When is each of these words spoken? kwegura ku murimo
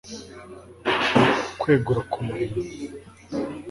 kwegura 1.59 2.01
ku 2.11 2.17
murimo 2.27 2.61